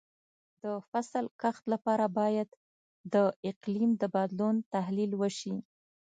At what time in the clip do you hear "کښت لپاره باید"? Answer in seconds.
1.41-2.49